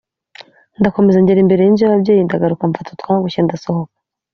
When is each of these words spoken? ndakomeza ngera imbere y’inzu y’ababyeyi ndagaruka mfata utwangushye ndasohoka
ndakomeza 0.79 1.21
ngera 1.21 1.41
imbere 1.43 1.61
y’inzu 1.63 1.81
y’ababyeyi 1.83 2.21
ndagaruka 2.27 2.63
mfata 2.69 2.89
utwangushye 2.95 3.41
ndasohoka 3.43 3.93